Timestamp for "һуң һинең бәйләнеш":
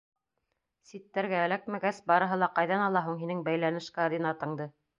3.11-3.91